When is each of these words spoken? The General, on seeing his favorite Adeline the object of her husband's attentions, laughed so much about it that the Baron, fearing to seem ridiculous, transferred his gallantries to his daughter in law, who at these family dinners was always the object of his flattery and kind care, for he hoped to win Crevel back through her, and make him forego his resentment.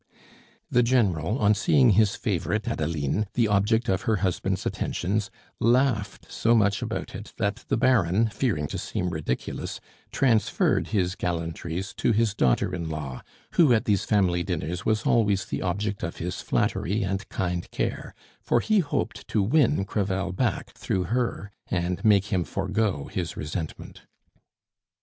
The 0.71 0.81
General, 0.81 1.37
on 1.37 1.53
seeing 1.53 1.91
his 1.91 2.15
favorite 2.15 2.67
Adeline 2.67 3.27
the 3.35 3.47
object 3.47 3.87
of 3.87 4.01
her 4.01 4.15
husband's 4.15 4.65
attentions, 4.65 5.29
laughed 5.59 6.31
so 6.31 6.55
much 6.55 6.81
about 6.81 7.13
it 7.13 7.33
that 7.37 7.57
the 7.67 7.77
Baron, 7.77 8.27
fearing 8.29 8.65
to 8.69 8.79
seem 8.79 9.11
ridiculous, 9.11 9.79
transferred 10.11 10.87
his 10.87 11.13
gallantries 11.13 11.93
to 11.97 12.13
his 12.13 12.33
daughter 12.33 12.73
in 12.73 12.89
law, 12.89 13.21
who 13.51 13.71
at 13.73 13.85
these 13.85 14.03
family 14.03 14.41
dinners 14.41 14.83
was 14.87 15.05
always 15.05 15.45
the 15.45 15.61
object 15.61 16.01
of 16.01 16.17
his 16.17 16.41
flattery 16.41 17.03
and 17.03 17.29
kind 17.29 17.69
care, 17.69 18.15
for 18.41 18.59
he 18.59 18.79
hoped 18.79 19.27
to 19.27 19.43
win 19.43 19.85
Crevel 19.85 20.31
back 20.31 20.71
through 20.71 21.03
her, 21.13 21.51
and 21.67 22.03
make 22.03 22.33
him 22.33 22.43
forego 22.43 23.05
his 23.05 23.37
resentment. 23.37 24.01